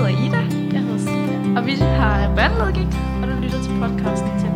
[0.00, 0.42] hedder Ida.
[0.72, 1.58] Jeg hedder Signe.
[1.58, 4.48] Og vi har børnelogik, og du lytter til podcasten til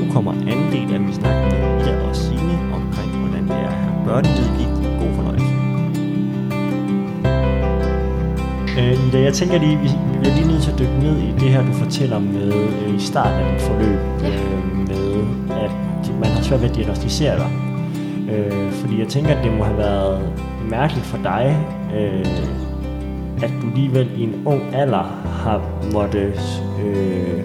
[0.00, 3.68] Nu kommer anden del af min snak med Ida og Signe omkring, hvordan det er
[3.68, 4.70] at have børnelogik.
[5.00, 5.52] God fornøjelse.
[8.78, 11.30] Øh, Ida, jeg tænker lige, vi vi bliver lige nødt til at dykke ned i
[11.40, 14.00] det her, du fortæller med øh, i starten af dit forløb.
[14.22, 14.28] Ja.
[14.28, 15.06] Øh, med,
[15.50, 15.74] at
[16.20, 17.50] man har svært ved at diagnostisere dig.
[18.32, 20.32] Øh, fordi jeg tænker, at det må have været
[20.70, 21.66] mærkeligt for dig,
[21.96, 22.63] øh,
[23.74, 25.02] alligevel i en ung alder
[25.44, 26.32] har måtte
[26.84, 27.44] øh,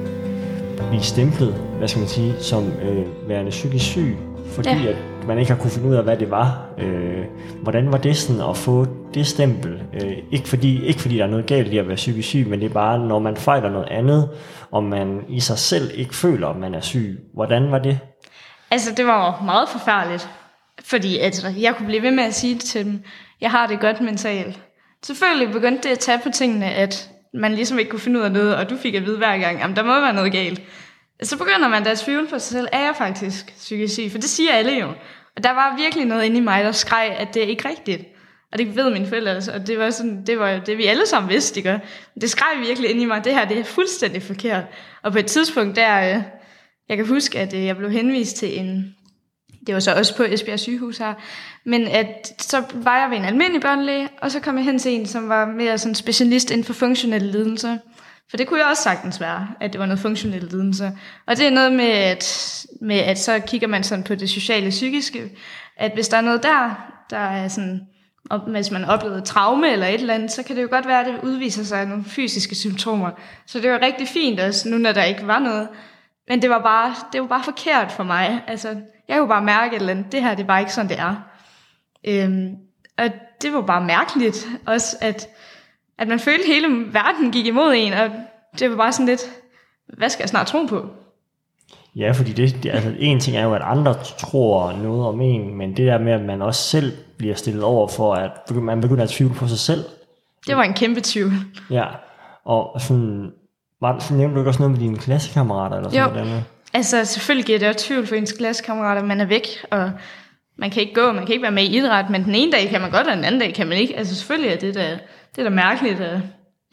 [0.89, 4.17] blive stemplet, hvad skal man sige, som øh, værende psykisk syg,
[4.55, 4.89] fordi Ja.
[4.89, 6.65] at man ikke har kunne finde ud af, hvad det var.
[6.77, 7.23] Øh,
[7.63, 9.81] hvordan var det sådan at få det stempel?
[9.93, 12.59] Øh, ikke, fordi, ikke fordi der er noget galt i at være psykisk syg, men
[12.59, 14.29] det er bare, når man fejler noget andet,
[14.71, 17.19] og man i sig selv ikke føler, at man er syg.
[17.33, 17.99] Hvordan var det?
[18.71, 20.29] Altså, det var meget forfærdeligt.
[20.85, 22.99] Fordi altså, jeg kunne blive ved med at sige til dem,
[23.41, 24.59] jeg har det godt mentalt.
[25.05, 28.31] Selvfølgelig begyndte det at tage på tingene, at man ligesom ikke kunne finde ud af
[28.31, 30.61] noget, og du fik at vide hver gang, at der må være noget galt.
[31.23, 34.11] Så begynder man da at tvivle på sig selv, er jeg faktisk psykisk syg?
[34.11, 34.87] For det siger alle jo.
[35.35, 38.01] Og der var virkelig noget inde i mig, der skreg, at det er ikke rigtigt.
[38.51, 41.07] Og det ved mine forældre også, og det var, sådan, det var det, vi alle
[41.07, 41.79] sammen vidste, ikke?
[42.21, 44.63] Det skreg virkelig ind i mig, det her det er fuldstændig forkert.
[45.03, 46.23] Og på et tidspunkt der, øh,
[46.89, 48.95] jeg kan huske, at øh, jeg blev henvist til en,
[49.67, 51.13] det var så også på Esbjerg sygehus her,
[51.65, 54.91] men at så var jeg ved en almindelig børnelæge, og så kom jeg hen til
[54.91, 57.77] en, som var mere sådan specialist inden for funktionelle lidelser.
[58.29, 60.91] For det kunne jeg også sagtens være, at det var noget funktionelle lidelser.
[61.27, 64.69] Og det er noget med, at, med, at så kigger man sådan på det sociale
[64.69, 65.31] psykiske,
[65.77, 67.81] at hvis der er noget der, der er sådan,
[68.29, 70.99] og hvis man oplevede traume eller et eller andet, så kan det jo godt være,
[70.99, 73.11] at det udviser sig nogle fysiske symptomer.
[73.45, 75.67] Så det var rigtig fint også, nu når der ikke var noget.
[76.27, 78.43] Men det var bare, det var bare forkert for mig.
[78.47, 78.75] Altså,
[79.09, 80.11] jeg kunne bare mærke et eller andet.
[80.11, 81.15] Det her, det er bare ikke sådan, det er.
[82.07, 82.55] Øhm,
[82.97, 83.05] og
[83.41, 85.27] det var bare mærkeligt også, at,
[85.97, 88.09] at man følte, at hele verden gik imod en, og
[88.59, 89.21] det var bare sådan lidt,
[89.97, 90.85] hvad skal jeg snart tro på?
[91.95, 95.55] Ja, fordi det, det, altså, en ting er jo, at andre tror noget om en,
[95.57, 99.03] men det der med, at man også selv bliver stillet over for, at man begynder
[99.03, 99.83] at tvivle på sig selv.
[100.47, 101.31] Det var en kæmpe tvivl.
[101.69, 101.85] Ja,
[102.45, 103.31] og sådan,
[103.81, 106.25] var, så nævnte du ikke også noget med dine klassekammerater, eller sådan Jo.
[106.25, 106.43] noget?
[106.73, 109.91] Altså, selvfølgelig giver det også tvivl for ens klassekammerater, man er væk, og
[110.57, 112.69] man kan ikke gå, man kan ikke være med i idræt, men den ene dag
[112.69, 113.97] kan man godt, og den anden dag kan man ikke.
[113.97, 114.99] Altså, selvfølgelig er det da,
[115.35, 116.21] det er da mærkeligt, at,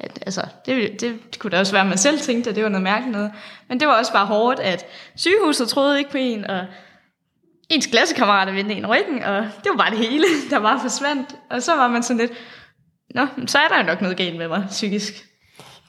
[0.00, 2.68] at altså, det, det kunne da også være, at man selv tænkte, at det var
[2.68, 3.32] noget mærkeligt noget.
[3.68, 4.86] Men det var også bare hårdt, at
[5.16, 6.66] sygehuset troede ikke på en, og
[7.68, 11.36] ens klassekammerater vendte en ryggen, og det var bare det hele, der bare forsvandt.
[11.50, 12.32] Og så var man sådan lidt,
[13.14, 15.14] nå, men så er der jo nok noget galt med mig psykisk.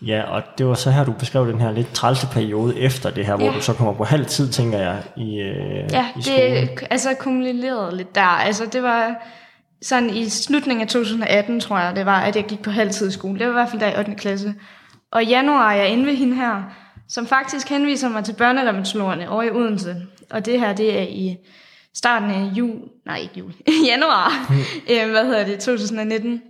[0.02, 3.26] Ja, og det var så her, du beskrev den her lidt trælse periode efter det
[3.26, 3.52] her, hvor Ja.
[3.52, 6.68] du så kommer på halv tid, tænker jeg, i, øh, Ja, i skolen.
[6.68, 8.22] det altså kumulerede lidt der.
[8.22, 9.16] Altså det var
[9.82, 13.12] sådan i slutningen af 2018, tror jeg, det var, at jeg gik på halvtid i
[13.12, 13.40] skole.
[13.40, 14.16] Det var i hvert fald der i 8.
[14.16, 14.54] klasse.
[15.12, 16.64] Og i januar er jeg inde ved hende her,
[17.10, 19.96] som faktisk henviser mig til børnerevmatologerne over i Odense.
[20.32, 21.36] Og det her, det er i
[21.96, 22.76] starten af jul,
[23.06, 23.54] nej ikke jul,
[23.92, 24.52] januar,
[24.92, 26.42] øh, hvad hedder det, 2019,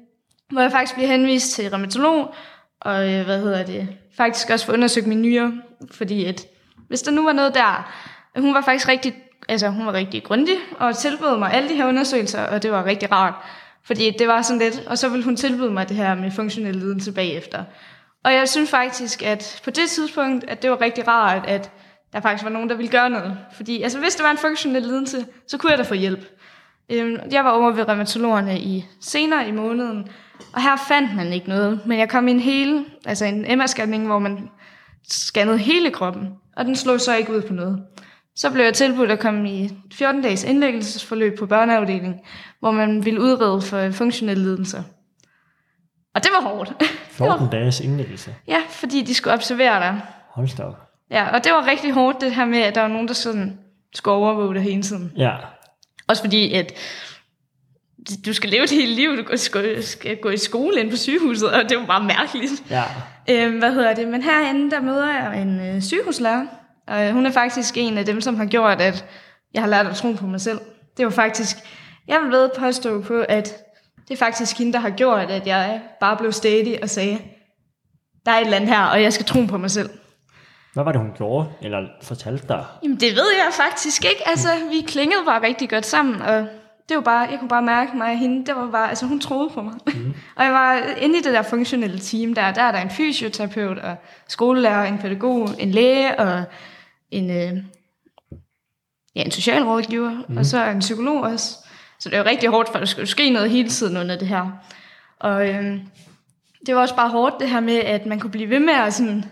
[0.52, 2.34] hvor jeg faktisk bliver henvist til rheumatolog,
[2.81, 5.53] og øh, hvad hedder det, faktisk også få undersøgt mine nyre,
[5.91, 6.47] fordi at,
[6.88, 7.93] hvis der nu var noget der,
[8.39, 9.15] hun var faktisk rigtig,
[9.49, 12.85] altså hun var rigtig grundig, og tilbød mig alle de her undersøgelser, og det var
[12.85, 13.33] rigtig rart,
[13.85, 16.75] fordi det var sådan lidt, og så ville hun tilbyde mig det her med funktionel
[16.75, 17.63] lidelse bagefter.
[18.23, 21.71] Og jeg synes faktisk, at på det tidspunkt, at det var rigtig rart, at
[22.13, 23.37] der faktisk var nogen, der ville gøre noget.
[23.53, 26.25] Fordi altså, hvis det var en funktionel lidelse, så kunne jeg da få hjælp.
[26.91, 30.07] Øhm, jeg var over ved reumatologerne i senere i måneden,
[30.53, 31.81] og her fandt man ikke noget.
[31.85, 34.49] Men jeg kom i en hele, altså en MR-scanning, hvor man
[35.09, 37.83] scannede hele kroppen, og den slog så ikke ud på noget.
[38.35, 42.15] Så blev jeg tilbudt at komme i 14-dages indlæggelsesforløb på børneafdeling,
[42.59, 44.83] hvor man ville udrede for funktionelle lidelser.
[46.15, 46.73] Og det var hårdt.
[47.09, 48.35] 14 dages indlæggelse.
[48.47, 50.01] ja, fordi de skulle observere dig.
[50.29, 50.75] Hold da op.
[51.11, 53.59] Ja, og det var rigtig hårdt, det her med, at der var nogen, der sådan
[53.93, 55.11] skulle overvåge dig hele tiden.
[55.17, 55.35] Ja,
[56.07, 56.71] Også fordi, at
[58.25, 61.52] du skal leve et helt liv, du skal, skal gå i skole ind på sygehuset,
[61.52, 62.64] og det var bare mærkeligt.
[62.70, 62.84] ja.
[63.29, 64.08] Øhm, hvad hedder det?
[64.08, 66.46] Men herinde, der møder jeg en øh, sygehuslærer,
[66.87, 69.05] og øh, hun er faktisk en af dem, som har gjort, at
[69.53, 70.59] jeg har lært at tro på mig selv.
[70.97, 71.58] Det var faktisk,
[72.08, 73.58] jeg vil ved påstå på, at
[74.08, 77.20] det er faktisk hende, der har gjort, at jeg bare blev stedig og sagde,
[78.26, 79.90] der er et eller andet her, og jeg skal tro på mig selv.
[80.73, 82.66] Hvad var det, hun gjorde, eller fortalte dig?
[82.84, 84.28] Jamen, det ved jeg faktisk ikke.
[84.28, 86.47] Altså, vi klingede bare rigtig godt sammen, og
[86.89, 89.19] det var bare, jeg kunne bare mærke mig og hende, det var bare, altså hun
[89.19, 89.73] troede på mig.
[89.85, 90.13] Mm.
[90.37, 93.78] og jeg var inde i det der funktionelle team der, der er der en fysioterapeut,
[93.78, 93.95] og
[94.28, 96.43] skolelærer, en pædagog, en læge, og
[97.11, 97.63] en, øh,
[99.16, 100.37] ja, en socialrådgiver, mm.
[100.37, 101.55] og så en psykolog også.
[101.99, 104.28] Så det er jo rigtig hårdt, for der skulle ske noget hele tiden under det
[104.28, 104.51] her.
[105.19, 105.79] Og øh,
[106.66, 108.93] det var også bare hårdt det her med, at man kunne blive ved med at
[108.93, 109.25] sådan,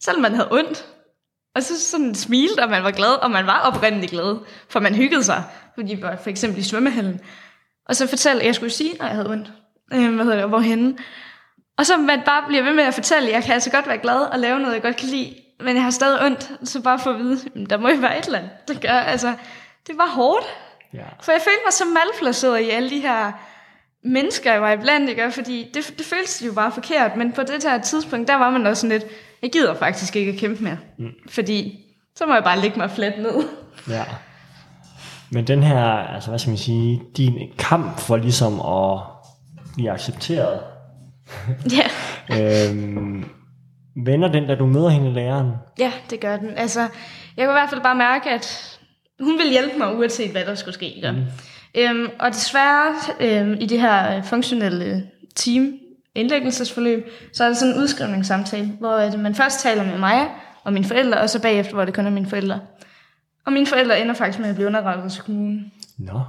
[0.00, 0.86] selvom man havde ondt,
[1.54, 4.36] og så sådan smilte, og man var glad, og man var oprindeligt glad,
[4.68, 7.20] for man hyggede sig, fordi vi var for eksempel i svømmehallen.
[7.88, 9.52] Og så fortalte, jeg skulle sige, når jeg havde ondt,
[9.92, 10.96] øh, hvad hedder det, hvorhenne.
[11.78, 14.20] Og så man bare bliver ved med at fortælle, jeg kan altså godt være glad
[14.20, 17.10] og lave noget, jeg godt kan lide, men jeg har stadig ondt, så bare for
[17.10, 19.34] at vide, der må jo være et eller andet, der gør, altså,
[19.86, 20.46] det var hårdt.
[20.92, 21.04] Ja.
[21.22, 23.32] For jeg følte mig så malplaceret i alle de her
[24.04, 25.30] mennesker, jeg var iblandt, ikke?
[25.30, 28.66] fordi det, det føltes jo bare forkert, men på det her tidspunkt, der var man
[28.66, 29.12] også sådan lidt,
[29.42, 31.08] jeg gider faktisk ikke at kæmpe mere, mm.
[31.28, 31.78] fordi
[32.16, 33.44] så må jeg bare lægge mig fladt ned.
[33.88, 34.04] Ja.
[35.30, 39.00] Men den her, altså hvad skal man sige, din kamp for ligesom at
[39.74, 40.60] blive accepteret,
[41.76, 42.68] Ja.
[42.70, 43.24] øhm,
[44.04, 45.50] vender den, da du møder hende læreren?
[45.78, 46.50] ja, det gør den.
[46.56, 46.80] Altså,
[47.36, 48.78] jeg kunne i hvert fald bare mærke, at
[49.20, 50.94] hun ville hjælpe mig, uanset hvad der skulle ske.
[50.96, 51.12] Ikke?
[51.12, 51.24] Mm.
[51.74, 55.06] Øhm, og desværre, øhm, i det her øh, funktionelle
[55.36, 55.72] team,
[56.18, 60.28] indlæggelsesforløb, så er der sådan en udskrivningssamtale, hvor at man først taler med mig
[60.64, 62.60] og mine forældre, og så bagefter, hvor det kun er mine forældre.
[63.46, 65.72] Og mine forældre ender faktisk med at blive underrettet til kommunen.
[65.98, 66.20] Nå.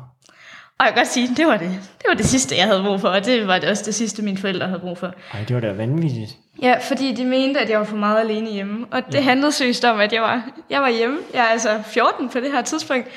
[0.80, 3.01] Og jeg kan godt sige, det var det, det var det sidste, jeg havde brug
[3.01, 5.13] for, og det var det også det sidste, mine forældre havde brug for.
[5.33, 6.38] Ej, det var da vanvittigt.
[6.62, 8.85] Ja, fordi de mente, at jeg var for meget alene hjemme.
[8.92, 9.21] Og det ja.
[9.21, 11.18] handlede seriøst om, at jeg var, jeg var hjemme.
[11.33, 13.07] Jeg er altså 14 på det her tidspunkt.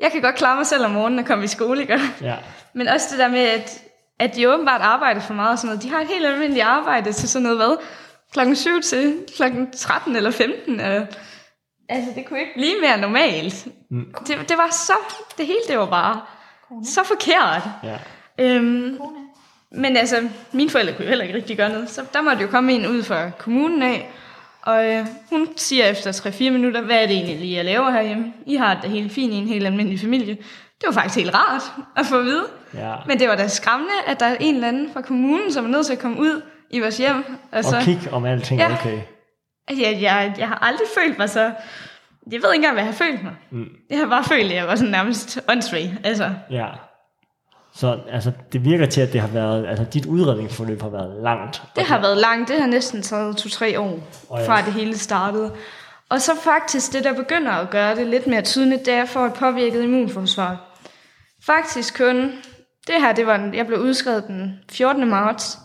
[0.00, 2.00] Jeg kan godt klare mig selv om morgenen og komme i skole, ikke?
[2.22, 2.34] Ja.
[2.74, 3.82] Men også det der med, at,
[4.20, 5.82] at de åbenbart arbejder for meget og sådan noget.
[5.82, 7.76] De har et helt almindeligt arbejde til sådan noget, hvad?
[8.32, 10.80] Klokken 7 til klokken 13 eller 15.
[10.80, 11.06] Eller,
[11.88, 13.68] altså, det kunne ikke blive mere normalt.
[13.90, 14.14] Mm.
[14.26, 14.92] Det, det var så,
[15.38, 16.20] det hele det var bare
[16.84, 17.62] så forkert.
[17.84, 17.98] Ja.
[18.38, 18.98] Øhm,
[19.72, 22.48] men altså, mine forældre kunne jo heller ikke rigtig gøre noget, så der måtte jo
[22.48, 24.10] komme en ud fra kommunen af,
[24.62, 28.32] og øh, hun siger efter 3-4 minutter, hvad er det egentlig lige, jeg laver herhjemme?
[28.46, 30.36] I har det helt fint i en helt almindelig familie.
[30.80, 31.62] Det var faktisk helt rart
[31.96, 32.44] at få at vide.
[32.74, 32.94] Ja.
[33.06, 35.68] Men det var da skræmmende, at der er en eller anden fra kommunen, som er
[35.68, 37.24] nødt til at komme ud i vores hjem.
[37.52, 38.72] Altså, Og kig om alting Ja.
[38.72, 38.98] okay.
[39.70, 41.40] jeg, jeg, jeg har aldrig følt mig så...
[42.32, 43.32] Jeg ved ikke engang, hvad jeg har følt mig.
[43.50, 43.68] Mm.
[43.90, 45.96] Jeg har bare følt, at jeg var sådan nærmest åndssvag.
[46.04, 46.66] Altså, Ja.
[47.74, 51.62] Så altså, det virker til, at det har været, altså dit udredningsforløb har været langt.
[51.76, 52.48] Det har været langt.
[52.48, 53.98] Det har næsten taget to-tre år,
[54.30, 54.48] ja.
[54.48, 55.52] fra det hele startede.
[56.08, 59.26] Og så faktisk det, der begynder at gøre det lidt mere tydeligt, det er for
[59.26, 60.69] et påvirket immunforsvar.
[61.46, 62.16] Faktisk kun,
[62.86, 65.08] det her, det var, den- jeg blev udskrevet den 14.
[65.08, 65.58] marts.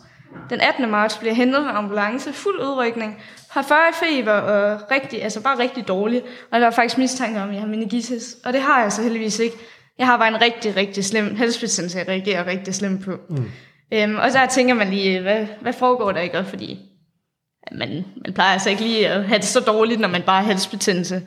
[0.50, 0.90] Den 18.
[0.92, 5.60] marts blev jeg hentet med ambulance, fuld udrykning, har 40 feber og rigtig, altså bare
[5.60, 6.22] rigtig dårlig.
[6.52, 8.36] Og der var faktisk mistanke om, at jeg har meningitis.
[8.46, 9.56] Og det har jeg så heldigvis ikke.
[9.98, 13.12] Jeg har bare en rigtig, rigtig slem halsbetændelse, jeg reagerer rigtig slemt på.
[13.30, 13.52] Mm.
[13.94, 16.44] Øhm, og der tænker man lige, hvad, hvad foregår der ikke?
[16.50, 16.80] Fordi
[17.72, 20.48] man, man plejer altså ikke lige at have det så dårligt, når man bare har
[20.48, 21.22] halsbetændelse.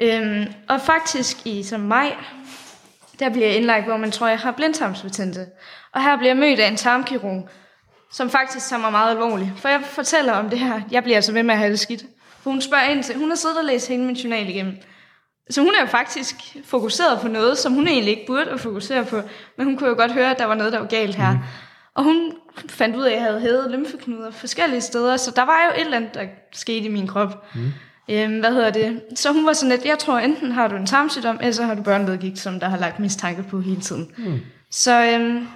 [0.00, 2.14] Øhm, og faktisk i som maj,
[3.18, 5.46] der bliver jeg indlagt, hvor man tror, jeg har blindtarmsbetændelse.
[5.94, 7.48] Og her bliver jeg mødt af en tarmkirurg,
[8.12, 9.50] som faktisk tager mig meget alvorligt.
[9.56, 10.80] For jeg fortæller om det her.
[10.90, 12.04] Jeg bliver altså ved med at have det skidt.
[12.42, 14.76] For hun spørger ind til, hun har siddet og læst hele min journal igennem.
[15.50, 19.04] Så hun er jo faktisk fokuseret på noget, som hun egentlig ikke burde at fokusere
[19.04, 19.20] på.
[19.58, 21.32] Men hun kunne jo godt høre, at der var noget, der var galt her.
[21.32, 21.38] Mm.
[21.94, 22.32] Og hun
[22.68, 25.16] fandt ud af, at jeg havde hævet lymfeknuder forskellige steder.
[25.16, 27.54] Så der var jo et eller andet, der skete i min krop.
[27.54, 27.72] Mm.
[28.10, 29.02] Øhm, hvad hedder det?
[29.14, 31.74] Så hun var sådan lidt, jeg tror enten har du en tarmsygdom, eller så har
[31.74, 34.10] du børneledgigt, som der har lagt mistanke på hele tiden.
[34.18, 34.40] Mm.
[34.70, 35.48] Så øhm,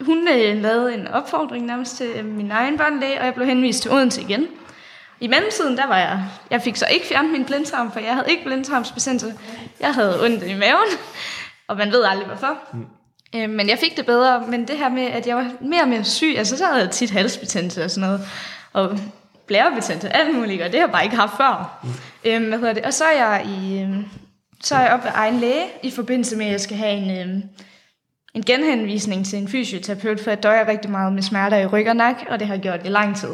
[0.00, 3.82] hun øh, lavede en opfordring nærmest til øh, min egen børnelæge, og jeg blev henvist
[3.82, 4.46] til Odense igen.
[5.20, 8.30] I mellemtiden, der var jeg, jeg fik så ikke fjernet min blindtarm, for jeg havde
[8.30, 9.34] ikke blindtarmsbetændelse.
[9.80, 10.88] Jeg havde ondt i maven,
[11.68, 12.58] og man ved aldrig hvorfor.
[12.72, 12.86] Mm.
[13.34, 15.88] Øh, men jeg fik det bedre, men det her med, at jeg var mere og
[15.88, 18.28] mere syg, altså så havde jeg tit halsbetændelse og sådan noget,
[18.72, 18.98] og
[19.50, 21.78] blærebetændte, alt muligt, og det har jeg bare ikke haft før.
[21.82, 21.88] Mm.
[22.24, 22.82] Øhm, hvad hedder det?
[22.84, 24.04] Og så er jeg i, øhm,
[24.62, 27.28] så er jeg op ved egen læge, i forbindelse med, at jeg skal have en,
[27.28, 27.42] øhm,
[28.34, 31.96] en genhenvisning til en fysioterapeut, for jeg døjer rigtig meget med smerter i ryg og
[31.96, 33.28] nakke, og det har jeg gjort i lang tid.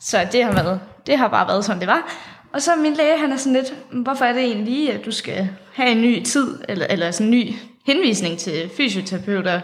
[0.00, 2.12] Så det har, været, det har bare været, som det var.
[2.52, 5.10] Og så min læge, han er sådan lidt, hvorfor er det egentlig lige, at du
[5.10, 7.54] skal have en ny tid, eller, eller sådan en ny
[7.86, 9.60] henvisning til fysioterapeuter?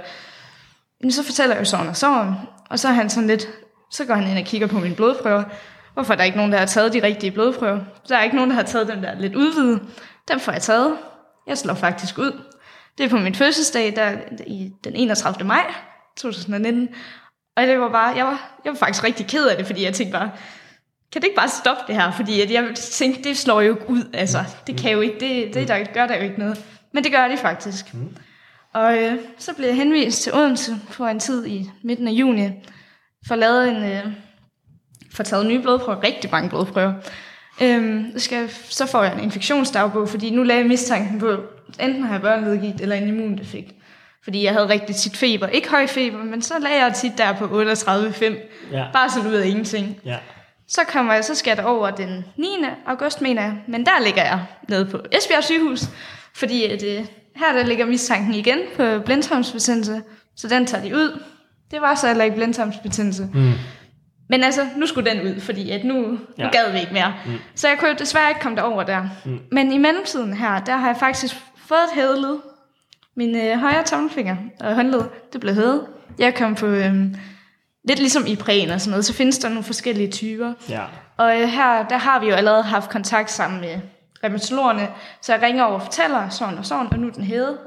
[1.00, 2.35] Jamen, så fortæller jeg jo sådan og sådan,
[2.70, 3.49] og så er han sådan lidt,
[3.90, 5.45] så går han ind og kigger på mine blodprøver.
[5.95, 7.80] Hvorfor er der ikke nogen, der har taget de rigtige blodprøver?
[8.09, 9.80] Der er ikke nogen, der har taget dem der lidt udvidet.
[10.28, 10.97] Dem får jeg taget.
[11.47, 12.42] Jeg slår faktisk ud.
[12.99, 14.12] Det er på min fødselsdag, der
[14.47, 15.47] i den 31.
[15.47, 15.75] maj
[16.16, 16.88] 2019.
[17.57, 19.95] Og det var bare, jeg var, jeg var faktisk rigtig ked af det, fordi jeg
[19.95, 20.30] tænkte bare,
[21.12, 22.11] kan det ikke bare stoppe det her?
[22.11, 24.11] Fordi at jeg tænkte, det slår jo ud.
[24.14, 26.64] Altså, det kan jo ikke, det, det der gør der jo ikke noget.
[26.95, 27.95] Men det gør det faktisk.
[27.95, 28.16] Mm.
[28.75, 32.50] Og øh, så blev jeg henvist til Odense for en tid i midten af juni,
[33.26, 34.12] for at lave en, øh,
[35.14, 36.92] for taget nye blodprøver, rigtig mange blodprøver.
[37.62, 41.37] Øhm, så, skal, så får jeg en infektionsdagbog, fordi nu lagde jeg mistanken på,
[41.80, 43.75] enten har jeg børneledgigt eller en immundefekt.
[44.25, 45.46] fordi jeg havde rigtig tit feber.
[45.46, 48.25] Ikke høj feber, men så lagde jeg tit der på 38,5.
[48.72, 48.87] Ja.
[48.92, 50.00] Bare sådan ud af ingenting.
[50.04, 50.16] Ja.
[50.68, 52.46] Så kommer jeg, så skal jeg over den 9.
[52.87, 53.56] august, mener jeg.
[53.68, 55.80] Men der ligger jeg nede på Esbjerg sygehus,
[56.34, 57.06] fordi at, øh,
[57.37, 60.02] her der ligger mistanken igen på blindtarmsbetændelse,
[60.37, 61.22] så den tager de ud.
[61.70, 63.28] Det var så heller ikke blindtarmsbetændelse.
[63.34, 63.52] Mm.
[64.30, 66.00] Men altså, nu skulle den ud, fordi at nu, ja.
[66.02, 66.48] nu Ja.
[66.52, 67.14] gad vi ikke mere.
[67.26, 67.32] Mm.
[67.54, 69.08] Så jeg kunne jo desværre ikke komme derover der.
[69.25, 69.38] Mm.
[69.52, 71.37] Men i mellemtiden her, der har jeg faktisk
[71.68, 72.37] fået et hædeled.
[73.16, 75.87] Min øh, højre tommelfinger og håndled, det blev hævet.
[76.18, 76.94] Jeg kom på, øh,
[77.88, 80.52] lidt ligesom i prægen og sådan noget, så findes der nogle forskellige typer.
[80.68, 80.82] Ja.
[81.16, 83.80] Og øh, her, der har vi jo allerede haft kontakt sammen med
[84.25, 84.88] rheumatologerne,
[85.22, 87.58] så jeg ringer over og fortæller sådan og sådan, og nu den hævet.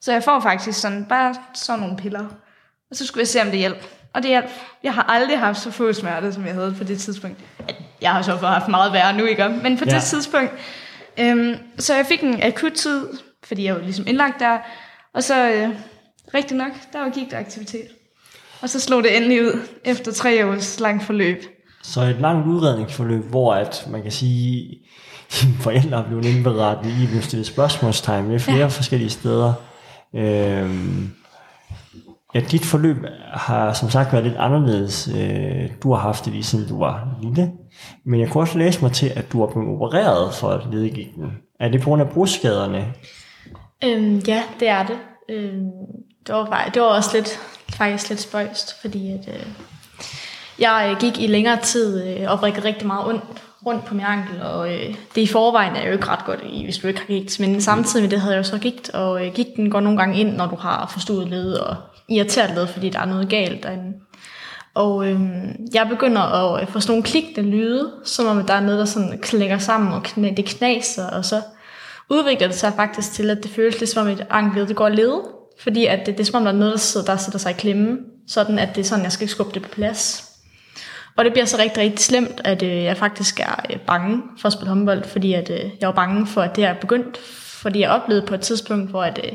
[0.00, 2.24] Så jeg får faktisk sådan, bare sådan nogle piller.
[2.90, 3.82] Og så skulle jeg se, om det hjælper.
[4.14, 4.46] Og det hjælp.
[4.82, 7.38] Jeg har aldrig haft så få smerter, som jeg havde på det tidspunkt.
[8.00, 9.48] Jeg har så bare haft meget værre nu, ikke?
[9.48, 9.94] Men på ja.
[9.94, 10.52] Det tidspunkt.
[11.18, 13.08] Øhm, så jeg fik en akut tid,
[13.44, 14.58] fordi jeg var ligesom indlagt der.
[15.14, 15.68] Og så, øh,
[16.34, 17.88] rigtig nok, der var gik der aktivitet.
[18.62, 21.42] Og så slog det endelig ud, efter tre års langt forløb.
[21.82, 24.78] Så et langt udredningsforløb, hvor at man kan sige,
[25.40, 28.66] dine forældre blevet indberettet, I blevet stillet spørgsmålstegn ved flere ja.
[28.66, 29.52] forskellige steder.
[30.14, 31.10] Øhm,
[32.34, 32.96] ja, dit forløb
[33.32, 35.08] har som sagt været lidt anderledes.
[35.16, 37.52] Øh, du har haft det lige siden du var lille.
[38.04, 41.32] Men jeg kunne også læse mig til, at du er blevet opereret for ledegigten.
[41.60, 42.94] Er det på grund af brudskaderne?
[43.84, 44.98] Øhm, ja, det er det.
[45.28, 45.70] Øhm,
[46.26, 49.46] det, var, det var også lidt, faktisk lidt spøjst, fordi at, øh,
[50.58, 53.24] jeg øh, gik i længere tid øh, og rigtig, rigtig meget ondt
[53.66, 56.78] rundt på min ankel, og øh, det i forvejen er jo ikke ret godt, hvis
[56.78, 59.32] du ikke har gigt, men samtidig med det havde jeg jo så gigt, og øh,
[59.32, 61.76] gigten går nogle gange ind, når du har forstået led og
[62.08, 63.92] irriteret led, fordi der er noget galt derinde.
[64.74, 68.60] Og øhm, jeg begynder at øh, få sådan nogle klikkende lyde, som om der er
[68.60, 71.42] noget, der sådan klinger sammen, og knæ, det knaser, og så
[72.10, 74.88] udvikler det sig faktisk til, at det føles lidt som om et ankel, det går
[74.88, 75.20] led,
[75.60, 77.50] fordi at det, det er som om, der er noget, der, sidder, der sætter sig
[77.50, 77.98] i klemme,
[78.28, 80.24] sådan at det er sådan, jeg skal skubbe det på plads.
[81.16, 84.46] Og det bliver så rigtig, rigtig slemt, at øh, jeg faktisk er øh, bange for
[84.46, 87.18] at spille håndbold, fordi at, øh, jeg var bange for, at det er begyndt,
[87.62, 89.32] fordi jeg oplevede på et tidspunkt, hvor at, øh,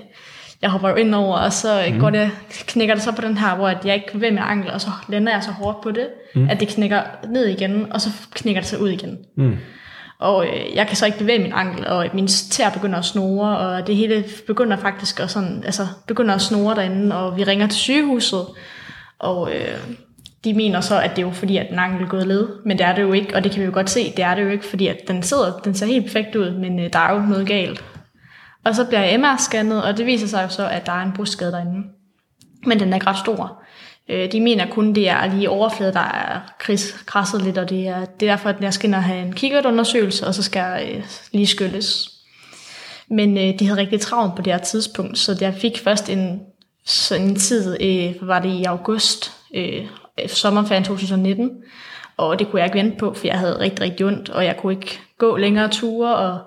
[0.64, 2.00] jeg hopper jo ind over, og så mm.
[2.00, 4.72] går det, knækker det så på den her, hvor at jeg ikke ved med ankel,
[4.72, 6.50] og så lander jeg så hårdt på det, mm.
[6.50, 9.18] at det knækker ned igen, og så knækker det så ud igen.
[9.38, 9.58] Mm.
[10.20, 13.58] Og øh, jeg kan så ikke bevæge min ankel, og min tær begynder at snore,
[13.58, 17.68] og det hele begynder faktisk at, sådan, altså, begynder at snore derinde, og vi ringer
[17.68, 18.46] til sygehuset,
[19.20, 19.78] og øh,
[20.44, 22.78] de mener så, at det er jo fordi, at den ankel er gået led, men
[22.78, 24.44] det er det jo ikke, og det kan vi jo godt se, det er det
[24.44, 27.14] jo ikke, fordi at den sidder, den ser helt perfekt ud, men øh, der er
[27.14, 27.84] jo noget galt.
[28.66, 31.14] Og så bliver jeg MR-scannet, og det viser sig jo så, at der er en
[31.14, 31.84] brystskade derinde.
[32.66, 33.64] Men den er ikke ret stor.
[34.10, 37.88] Øh, de mener kun, det er lige overfladen, der er kris- krasset lidt, og det
[37.88, 40.60] er, det er derfor, at jeg skal ind og have en kikkertundersøgelse, og så skal
[40.60, 42.10] jeg lige skylles.
[43.10, 46.42] Men øh, de havde rigtig travlt på det her tidspunkt, så jeg fik først en,
[46.86, 49.86] sådan en tid, øh, var det i august, øh,
[50.28, 51.52] sommerferien 2019,
[52.18, 54.58] og det kunne jeg ikke vente på, for jeg havde rigtig, rigtig ondt, og jeg
[54.58, 56.40] kunne ikke gå længere ture, og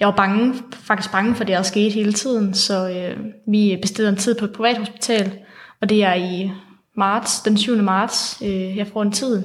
[0.00, 4.12] jeg var bange, faktisk bange for det, der skete hele tiden, så øh, vi bestillede
[4.12, 5.32] en tid på et privathospital,
[5.80, 6.50] og det er i
[6.96, 7.76] marts, den 7.
[7.76, 9.42] marts, øh, jeg får en tid.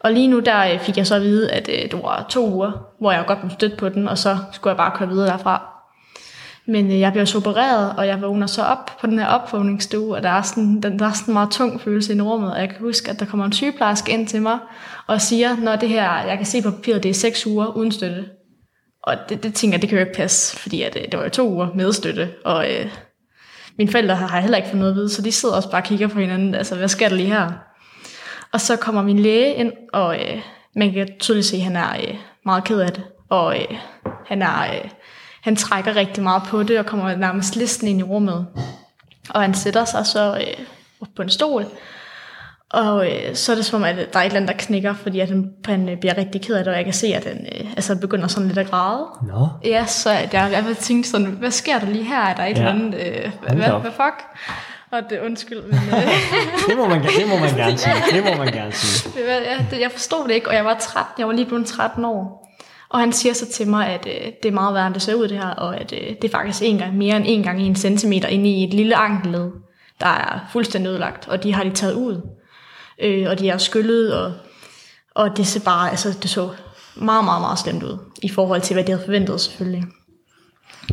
[0.00, 2.50] Og lige nu der øh, fik jeg så at vide, at øh, det var to
[2.50, 5.28] uger, hvor jeg godt kunne støtte på den, og så skulle jeg bare køre videre
[5.28, 5.73] derfra.
[6.66, 10.16] Men øh, jeg bliver så opereret, og jeg vågner så op på den her opvågningsstue,
[10.16, 12.60] og der er, sådan, den, der er sådan en meget tung følelse i rummet, og
[12.60, 14.58] jeg kan huske, at der kommer en sygeplejerske ind til mig,
[15.06, 17.92] og siger, når det her, jeg kan se på papiret, det er seks uger uden
[17.92, 18.24] støtte.
[19.02, 21.24] Og det, det tænker jeg, det kan jo ikke passe, fordi at, øh, det var
[21.24, 22.86] jo to uger med støtte, og øh,
[23.78, 25.86] mine forældre har heller ikke fået noget at vide, så de sidder også bare og
[25.86, 27.52] kigger på hinanden, altså hvad sker der lige her?
[28.52, 30.40] Og så kommer min læge ind, og øh,
[30.76, 33.76] man kan tydeligt se, at han er øh, meget ked af det, og øh,
[34.26, 34.74] han er...
[34.74, 34.90] Øh,
[35.44, 38.46] han trækker rigtig meget på det, og kommer nærmest listen ind i rummet.
[39.30, 40.64] Og han sætter sig så øh,
[41.00, 41.66] op på en stol,
[42.70, 44.94] og øh, så er det som om, at der er et eller andet, der knækker,
[44.94, 47.24] fordi at han, han øh, bliver rigtig ked af det, og jeg kan se, at
[47.24, 49.06] han øh, altså begynder sådan lidt at græde.
[49.28, 49.48] Nå.
[49.64, 52.20] Ja, så jeg, jeg, jeg tænkte sådan, hvad sker der lige her?
[52.22, 52.68] Er der et Ja.
[52.68, 53.00] eller andet?
[53.06, 53.80] Øh, hvad, op.
[53.80, 54.24] hvad fuck?
[54.90, 56.08] Og det undskyld, men øh,
[56.68, 57.94] Det må man, det må man gerne sige.
[58.12, 59.12] Det må man gerne sige.
[59.50, 62.04] jeg, det, jeg forstod det ikke, og jeg var 13, jeg var lige blevet 13
[62.04, 62.43] år.
[62.94, 65.14] Og han siger så til mig, at øh, det er meget værre, end det ser
[65.14, 67.62] ud det her, og at øh, det er faktisk en gang mere end en gang
[67.62, 69.50] en centimeter inde i et lille ankelled,
[70.00, 72.20] der er fuldstændig ødelagt, og de har de taget ud.
[73.02, 74.32] Øh, og de er skyllet, og,
[75.14, 76.50] og det ser bare, altså det så
[76.96, 79.84] meget, meget, meget slemt ud, i forhold til, hvad de havde forventet selvfølgelig.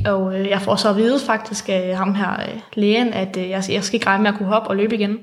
[0.05, 3.49] Og øh, jeg får så at vide faktisk af ham her, øh, lægen, at øh,
[3.49, 5.17] jeg, jeg skal ikke regne med at kunne hoppe og løbe igen.